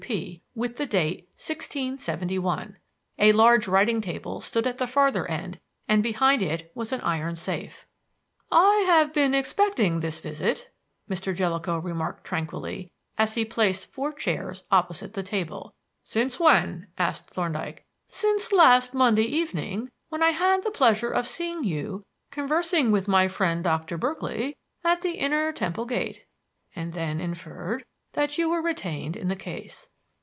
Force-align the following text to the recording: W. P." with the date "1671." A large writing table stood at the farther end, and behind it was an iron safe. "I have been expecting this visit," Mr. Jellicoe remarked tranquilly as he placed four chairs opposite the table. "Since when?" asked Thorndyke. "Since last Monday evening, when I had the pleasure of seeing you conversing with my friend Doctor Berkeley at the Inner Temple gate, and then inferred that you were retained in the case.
W. 0.01 0.17
P." 0.19 0.41
with 0.55 0.75
the 0.75 0.87
date 0.87 1.29
"1671." 1.37 2.75
A 3.19 3.31
large 3.31 3.65
writing 3.65 4.01
table 4.01 4.41
stood 4.41 4.67
at 4.67 4.77
the 4.77 4.87
farther 4.87 5.25
end, 5.27 5.61
and 5.87 6.03
behind 6.03 6.41
it 6.41 6.69
was 6.75 6.91
an 6.91 6.99
iron 7.01 7.37
safe. 7.37 7.85
"I 8.51 8.83
have 8.87 9.13
been 9.13 9.33
expecting 9.33 9.99
this 10.01 10.19
visit," 10.19 10.69
Mr. 11.09 11.33
Jellicoe 11.33 11.77
remarked 11.77 12.25
tranquilly 12.25 12.91
as 13.17 13.35
he 13.35 13.45
placed 13.45 13.85
four 13.85 14.11
chairs 14.11 14.63
opposite 14.69 15.13
the 15.13 15.23
table. 15.23 15.73
"Since 16.03 16.41
when?" 16.41 16.87
asked 16.97 17.27
Thorndyke. 17.29 17.85
"Since 18.07 18.51
last 18.51 18.93
Monday 18.93 19.23
evening, 19.23 19.87
when 20.09 20.21
I 20.23 20.31
had 20.31 20.63
the 20.63 20.71
pleasure 20.71 21.11
of 21.11 21.25
seeing 21.27 21.63
you 21.63 22.03
conversing 22.31 22.91
with 22.91 23.07
my 23.07 23.29
friend 23.29 23.63
Doctor 23.63 23.97
Berkeley 23.97 24.57
at 24.83 25.03
the 25.03 25.11
Inner 25.13 25.53
Temple 25.53 25.85
gate, 25.85 26.25
and 26.75 26.91
then 26.91 27.21
inferred 27.21 27.85
that 28.11 28.37
you 28.37 28.49
were 28.49 28.61
retained 28.61 29.15
in 29.15 29.29
the 29.29 29.37
case. 29.37 29.87